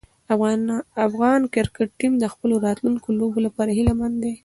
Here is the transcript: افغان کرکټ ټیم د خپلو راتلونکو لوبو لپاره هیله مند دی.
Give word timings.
افغان 1.07 1.41
کرکټ 1.53 1.89
ټیم 1.99 2.13
د 2.19 2.25
خپلو 2.33 2.55
راتلونکو 2.65 3.07
لوبو 3.19 3.39
لپاره 3.47 3.71
هیله 3.77 3.93
مند 3.99 4.15
دی. 4.23 4.33